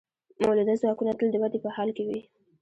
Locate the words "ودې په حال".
1.41-1.89